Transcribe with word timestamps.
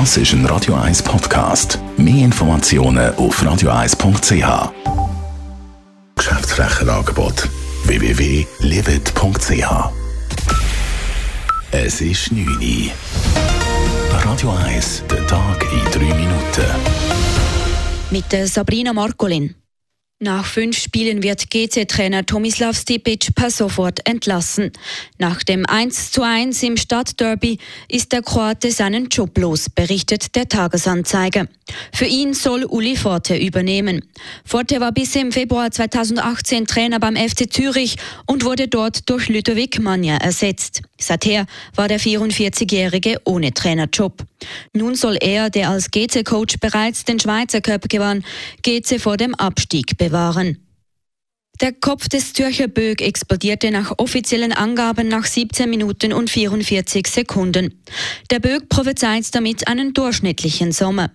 Das 0.00 0.16
ist 0.16 0.32
ein 0.32 0.44
Radio 0.46 0.74
1 0.74 1.04
Podcast. 1.04 1.78
Mehr 1.96 2.24
Informationen 2.24 3.14
auf 3.14 3.40
radio1.ch. 3.40 4.72
Geschäftsflächenangebot 6.16 7.48
www.livet.ch. 7.84 9.70
Es 11.70 12.00
ist 12.00 12.32
9 12.32 12.44
Uhr. 12.44 12.90
Radio 14.24 14.50
1, 14.66 15.04
der 15.08 15.24
Tag 15.28 15.62
in 15.62 15.84
3 15.92 16.14
Minuten. 16.16 16.64
Mit 18.10 18.32
der 18.32 18.48
Sabrina 18.48 18.92
Markolin. 18.92 19.54
Nach 20.20 20.46
fünf 20.46 20.78
Spielen 20.78 21.24
wird 21.24 21.50
GC-Trainer 21.50 22.24
Tomislav 22.24 22.76
Stipic 22.76 23.32
per 23.34 23.50
sofort 23.50 24.08
entlassen. 24.08 24.70
Nach 25.18 25.42
dem 25.42 25.66
1:1 25.66 26.62
im 26.64 26.76
Stadtderby 26.76 27.58
ist 27.88 28.12
der 28.12 28.22
Kroate 28.22 28.70
seinen 28.70 29.08
Job 29.08 29.36
los, 29.36 29.68
berichtet 29.68 30.36
der 30.36 30.48
Tagesanzeiger. 30.48 31.48
Für 31.92 32.04
ihn 32.04 32.32
soll 32.32 32.64
Uli 32.64 32.94
Forte 32.94 33.36
übernehmen. 33.36 34.04
Forte 34.44 34.78
war 34.78 34.92
bis 34.92 35.16
im 35.16 35.32
Februar 35.32 35.72
2018 35.72 36.68
Trainer 36.68 37.00
beim 37.00 37.16
FC 37.16 37.52
Zürich 37.52 37.96
und 38.24 38.44
wurde 38.44 38.68
dort 38.68 39.10
durch 39.10 39.28
Ludovic 39.28 39.80
Magna 39.80 40.18
ersetzt. 40.18 40.82
Seither 40.96 41.44
war 41.74 41.88
der 41.88 41.98
44-Jährige 41.98 43.20
ohne 43.24 43.52
Trainerjob. 43.52 44.24
Nun 44.72 44.94
soll 44.94 45.16
er, 45.20 45.50
der 45.50 45.70
als 45.70 45.90
GC-Coach 45.90 46.58
bereits 46.60 47.04
den 47.04 47.18
Schweizer 47.18 47.60
Cup 47.60 47.88
gewann, 47.88 48.24
GC 48.62 49.00
vor 49.00 49.16
dem 49.16 49.34
Abstieg 49.34 49.96
bewahren. 49.96 50.58
Der 51.60 51.72
Kopf 51.72 52.08
des 52.08 52.32
Zürcher 52.32 52.66
Bög 52.66 53.00
explodierte 53.00 53.70
nach 53.70 53.92
offiziellen 53.98 54.52
Angaben 54.52 55.06
nach 55.06 55.24
17 55.24 55.70
Minuten 55.70 56.12
und 56.12 56.28
44 56.28 57.06
Sekunden. 57.06 57.80
Der 58.30 58.40
Bög 58.40 58.68
prophezeit 58.68 59.32
damit 59.34 59.68
einen 59.68 59.94
durchschnittlichen 59.94 60.72
Sommer. 60.72 61.10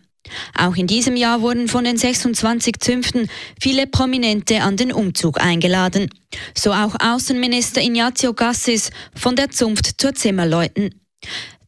Auch 0.57 0.75
in 0.75 0.87
diesem 0.87 1.15
Jahr 1.15 1.41
wurden 1.41 1.67
von 1.67 1.83
den 1.83 1.97
26 1.97 2.79
Zünften 2.79 3.27
viele 3.59 3.87
Prominente 3.87 4.61
an 4.61 4.77
den 4.77 4.93
Umzug 4.93 5.41
eingeladen. 5.41 6.09
So 6.55 6.71
auch 6.71 6.95
Außenminister 6.99 7.81
Ignazio 7.81 8.33
Gassis 8.33 8.91
von 9.15 9.35
der 9.35 9.49
Zunft 9.49 9.99
zur 9.99 10.13
Zimmerleuten. 10.13 11.01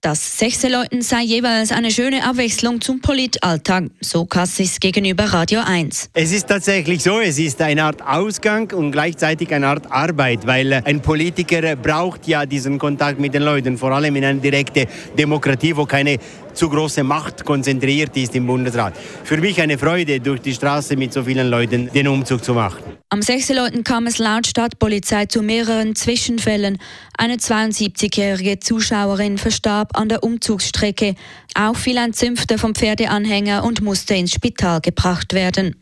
Das 0.04 0.40
Sechserleuten 0.40 1.04
sei 1.04 1.22
jeweils 1.22 1.72
eine 1.72 1.92
schöne 1.92 2.24
Abwechslung 2.24 2.82
zum 2.82 3.02
Politalltag, 3.02 3.84
so 4.00 4.26
Kassis 4.26 4.80
gegenüber 4.80 5.26
Radio 5.26 5.62
1. 5.64 6.10
Es 6.16 6.32
ist 6.32 6.48
tatsächlich 6.48 7.04
so, 7.04 7.20
es 7.20 7.38
ist 7.38 7.62
eine 7.62 7.84
Art 7.84 8.02
Ausgang 8.02 8.72
und 8.72 8.92
gleichzeitig 8.92 9.54
eine 9.54 9.68
Art 9.68 9.92
Arbeit, 9.92 10.48
weil 10.48 10.74
ein 10.74 11.04
Politiker 11.04 11.76
braucht 11.76 12.28
ja 12.28 12.48
diesen 12.48 12.80
Kontakt 12.80 13.20
mit 13.20 13.36
den 13.36 13.44
Leuten, 13.44 13.78
vor 13.78 13.92
allem 13.92 14.16
in 14.16 14.26
einer 14.26 14.40
direkten 14.40 14.88
Demokratie, 15.16 15.78
wo 15.78 15.86
keine 15.86 16.18
zu 16.54 16.70
große 16.70 17.04
Macht 17.04 17.46
konzentriert 17.46 18.16
ist 18.18 18.36
im 18.36 18.48
Bundesrat. 18.48 18.94
Für 19.24 19.38
mich 19.38 19.62
eine 19.62 19.78
Freude, 19.78 20.20
durch 20.20 20.42
die 20.42 20.54
Straße 20.54 20.96
mit 20.96 21.14
so 21.14 21.24
vielen 21.24 21.50
Leuten 21.50 21.90
den 21.92 22.08
Umzug 22.08 22.44
zu 22.44 22.54
machen. 22.54 22.82
Am 23.10 23.22
6. 23.22 23.50
Leuten 23.50 23.84
kam 23.84 24.08
es 24.08 24.20
laut 24.20 24.48
Stadtpolizei 24.48 25.26
zu 25.26 25.42
mehreren 25.42 25.96
Zwischenfällen. 25.96 26.78
Eine 27.18 27.36
72-jährige 27.36 28.60
Zuschauerin 28.60 29.38
verstarb 29.38 29.98
an 29.98 30.08
der 30.08 30.24
Umzugsstrecke. 30.24 31.16
Auch 31.54 31.76
fiel 31.76 31.98
ein 31.98 32.14
Zünfter 32.14 32.58
vom 32.58 32.74
Pferdeanhänger 32.74 33.66
und 33.66 33.82
musste 33.82 34.16
ins 34.16 34.32
Spital 34.32 34.80
gebracht 34.80 35.34
werden. 35.34 35.76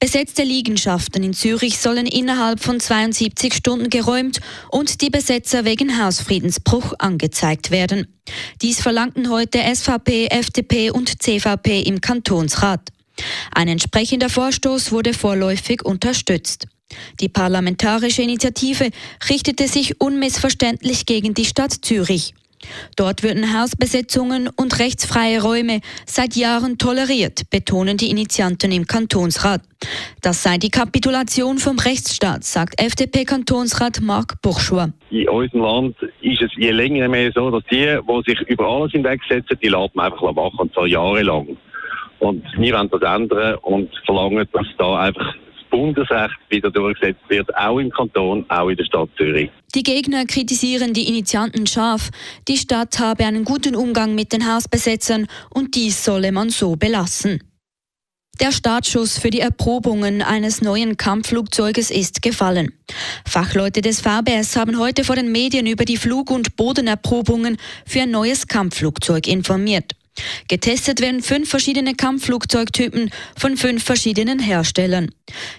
Besetzte 0.00 0.44
Liegenschaften 0.44 1.24
in 1.24 1.32
Zürich 1.32 1.80
sollen 1.80 2.06
innerhalb 2.06 2.60
von 2.60 2.78
72 2.78 3.52
Stunden 3.52 3.90
geräumt 3.90 4.38
und 4.70 5.00
die 5.00 5.10
Besetzer 5.10 5.64
wegen 5.64 6.00
Hausfriedensbruch 6.00 6.94
angezeigt 7.00 7.72
werden. 7.72 8.06
Dies 8.62 8.80
verlangten 8.80 9.28
heute 9.28 9.58
SVP, 9.58 10.28
FDP 10.28 10.92
und 10.92 11.20
CVP 11.20 11.80
im 11.80 12.00
Kantonsrat. 12.00 12.90
Ein 13.52 13.66
entsprechender 13.66 14.30
Vorstoß 14.30 14.92
wurde 14.92 15.14
vorläufig 15.14 15.84
unterstützt. 15.84 16.68
Die 17.18 17.28
parlamentarische 17.28 18.22
Initiative 18.22 18.90
richtete 19.28 19.66
sich 19.66 20.00
unmissverständlich 20.00 21.06
gegen 21.06 21.34
die 21.34 21.44
Stadt 21.44 21.72
Zürich. 21.82 22.34
Dort 22.96 23.22
würden 23.22 23.58
Hausbesetzungen 23.58 24.48
und 24.56 24.78
rechtsfreie 24.78 25.42
Räume 25.42 25.80
seit 26.06 26.36
Jahren 26.36 26.78
toleriert, 26.78 27.48
betonen 27.50 27.96
die 27.96 28.10
Initianten 28.10 28.72
im 28.72 28.86
Kantonsrat. 28.86 29.62
Das 30.22 30.42
sei 30.42 30.58
die 30.58 30.70
Kapitulation 30.70 31.58
vom 31.58 31.78
Rechtsstaat, 31.78 32.44
sagt 32.44 32.80
FDP-Kantonsrat 32.80 34.00
Marc 34.00 34.40
Bourgeois. 34.42 34.88
In 35.10 35.28
unserem 35.28 35.60
Land 35.60 35.96
ist 36.20 36.42
es 36.42 36.50
je 36.56 36.70
länger 36.70 37.08
mehr 37.08 37.30
so, 37.32 37.50
dass 37.50 37.64
die, 37.70 37.96
die 37.96 38.30
sich 38.30 38.40
über 38.48 38.66
alles 38.66 38.92
hinwegsetzen, 38.92 39.56
die 39.62 39.70
man 39.70 39.88
einfach 39.96 40.32
machen, 40.32 40.58
und 40.58 40.74
zwar 40.74 40.86
jahrelang. 40.86 41.56
Und 42.18 42.44
wir 42.56 42.74
wollen 42.74 42.90
das 42.90 43.02
ändern 43.02 43.54
und 43.62 43.90
verlangen, 44.04 44.48
dass 44.52 44.66
da 44.76 44.98
einfach 44.98 45.34
Bundesrecht 45.70 46.36
wieder 46.48 46.70
durchgesetzt 46.70 47.22
wird, 47.28 47.54
auch 47.56 47.78
im 47.78 47.90
Kanton, 47.90 48.44
auch 48.48 48.68
in 48.68 48.76
der 48.76 48.84
Stadt 48.84 49.08
Zürich. 49.16 49.50
Die 49.74 49.82
Gegner 49.82 50.24
kritisieren 50.24 50.92
die 50.92 51.08
Initianten 51.08 51.66
scharf. 51.66 52.10
Die 52.48 52.56
Stadt 52.56 52.98
habe 52.98 53.24
einen 53.24 53.44
guten 53.44 53.76
Umgang 53.76 54.14
mit 54.14 54.32
den 54.32 54.52
Hausbesetzern 54.52 55.26
und 55.50 55.74
dies 55.74 56.04
solle 56.04 56.32
man 56.32 56.50
so 56.50 56.76
belassen. 56.76 57.40
Der 58.40 58.52
Startschuss 58.52 59.18
für 59.18 59.30
die 59.30 59.40
Erprobungen 59.40 60.22
eines 60.22 60.62
neuen 60.62 60.96
Kampfflugzeuges 60.96 61.90
ist 61.90 62.22
gefallen. 62.22 62.72
Fachleute 63.26 63.80
des 63.80 64.00
VBS 64.00 64.54
haben 64.54 64.78
heute 64.78 65.02
vor 65.02 65.16
den 65.16 65.32
Medien 65.32 65.66
über 65.66 65.84
die 65.84 65.96
Flug- 65.96 66.30
und 66.30 66.54
Bodenerprobungen 66.54 67.56
für 67.84 68.02
ein 68.02 68.12
neues 68.12 68.46
Kampfflugzeug 68.46 69.26
informiert. 69.26 69.94
Getestet 70.48 71.00
werden 71.00 71.22
fünf 71.22 71.48
verschiedene 71.48 71.94
Kampfflugzeugtypen 71.94 73.10
von 73.36 73.56
fünf 73.56 73.84
verschiedenen 73.84 74.38
Herstellern. 74.38 75.10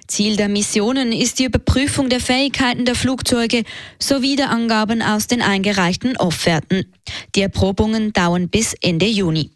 Ziel 0.08 0.36
der 0.36 0.50
Missionen 0.50 1.12
ist 1.12 1.40
die 1.40 1.46
Überprüfung 1.46 2.10
der 2.10 2.20
Fähigkeiten 2.20 2.86
der 2.86 2.96
Flugzeuge 2.96 3.64
sowie 4.00 4.36
der 4.36 4.50
Angaben 4.50 5.02
aus 5.02 5.28
den 5.28 5.42
eingereichten 5.42 6.18
Offerten. 6.18 6.94
Die 7.36 7.42
Erprobungen 7.42 8.14
dauern 8.14 8.50
bis 8.50 8.74
Ende 8.82 9.06
Juni. 9.06 9.52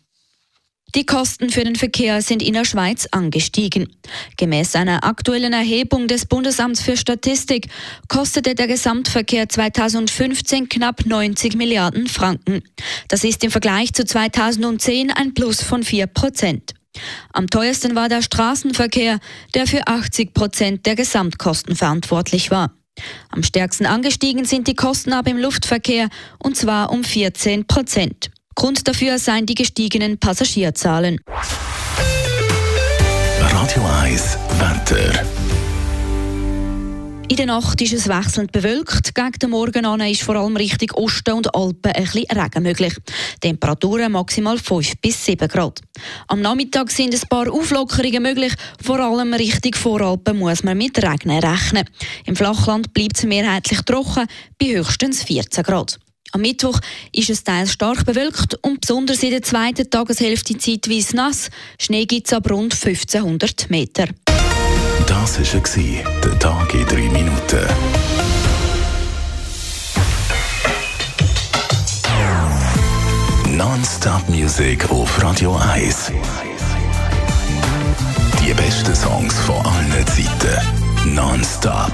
Die 0.95 1.07
Kosten 1.07 1.49
für 1.49 1.63
den 1.63 1.75
Verkehr 1.75 2.21
sind 2.21 2.43
in 2.43 2.53
der 2.53 2.65
Schweiz 2.65 3.07
angestiegen. 3.09 3.95
Gemäß 4.37 4.75
einer 4.75 5.03
aktuellen 5.03 5.51
Erhebung 5.51 6.07
des 6.07 6.27
Bundesamts 6.27 6.83
für 6.83 6.97
Statistik 6.97 7.67
kostete 8.07 8.53
der 8.53 8.67
Gesamtverkehr 8.67 9.49
2015 9.49 10.69
knapp 10.69 11.03
90 11.03 11.55
Milliarden 11.55 12.05
Franken. 12.05 12.61
Das 13.07 13.23
ist 13.23 13.43
im 13.43 13.49
Vergleich 13.49 13.93
zu 13.93 14.05
2010 14.05 15.09
ein 15.09 15.33
Plus 15.33 15.63
von 15.63 15.81
4 15.81 16.05
Prozent. 16.05 16.75
Am 17.31 17.47
teuersten 17.47 17.95
war 17.95 18.07
der 18.07 18.21
Straßenverkehr, 18.21 19.19
der 19.55 19.65
für 19.65 19.87
80 19.87 20.35
Prozent 20.35 20.85
der 20.85 20.95
Gesamtkosten 20.95 21.75
verantwortlich 21.75 22.51
war. 22.51 22.71
Am 23.31 23.41
stärksten 23.41 23.87
angestiegen 23.87 24.45
sind 24.45 24.67
die 24.67 24.75
Kosten 24.75 25.13
aber 25.13 25.31
im 25.31 25.37
Luftverkehr, 25.37 26.09
und 26.37 26.55
zwar 26.55 26.91
um 26.91 27.03
14 27.03 27.65
Prozent. 27.65 28.29
Grund 28.55 28.87
dafür 28.87 29.19
seien 29.19 29.45
die 29.45 29.55
gestiegenen 29.55 30.17
Passagierzahlen. 30.17 31.19
Radio 33.39 33.83
1, 34.01 34.37
Wetter. 34.59 35.23
In 37.29 37.37
der 37.37 37.45
Nacht 37.47 37.81
ist 37.81 37.93
es 37.93 38.07
wechselnd 38.07 38.51
bewölkt. 38.51 39.15
Gegen 39.15 39.39
den 39.41 39.49
Morgen 39.49 39.85
an 39.85 40.01
ist 40.01 40.21
vor 40.21 40.35
allem 40.35 40.55
Richtung 40.55 40.91
Osten 40.91 41.31
und 41.33 41.55
Alpen 41.55 41.91
ein 41.91 42.03
bisschen 42.03 42.25
Regen 42.37 42.63
möglich. 42.63 42.93
Temperaturen 43.39 44.11
maximal 44.11 44.59
5 44.59 45.01
bis 45.01 45.25
7 45.25 45.47
Grad. 45.47 45.79
Am 46.27 46.41
Nachmittag 46.41 46.91
sind 46.91 47.13
ein 47.15 47.29
paar 47.29 47.51
Auflockerungen 47.51 48.21
möglich. 48.21 48.53
Vor 48.83 48.99
allem 48.99 49.33
Richtung 49.33 49.73
Voralpen 49.73 50.37
muss 50.37 50.63
man 50.63 50.77
mit 50.77 51.01
Regen 51.01 51.31
rechnen. 51.31 51.89
Im 52.25 52.35
Flachland 52.35 52.93
bleibt 52.93 53.17
es 53.17 53.23
mehrheitlich 53.23 53.81
trocken 53.81 54.27
bei 54.59 54.67
höchstens 54.67 55.23
14 55.23 55.63
Grad. 55.63 55.97
Am 56.35 56.41
Mittwoch 56.41 56.79
ist 57.11 57.29
es 57.29 57.43
teils 57.43 57.73
stark 57.73 58.07
bewölkt 58.07 58.55
und 58.63 58.81
besonders 58.81 59.21
in 59.21 59.29
der 59.29 59.43
zweiten 59.43 59.87
Tageshälfte 59.87 60.57
zeitweise 60.57 61.15
nass. 61.15 61.51
Schnee 61.79 62.07
gibt 62.07 62.25
es 62.25 62.33
ab 62.33 62.49
rund 62.49 62.73
1500 62.73 63.69
Meter. 63.69 64.07
Das 65.05 65.37
war 65.37 66.21
der 66.23 66.39
Tag 66.39 66.73
in 66.73 66.85
drei 66.87 67.07
Minuten. 67.09 67.67
Non-Stop 73.55 74.27
Music 74.27 74.89
auf 74.89 75.21
Radio 75.21 75.55
1. 75.55 76.11
Die 78.41 78.53
besten 78.55 78.95
Songs 78.95 79.37
von 79.41 79.63
allen 79.63 80.07
Zeiten. 80.07 81.13
Non-Stop. 81.13 81.93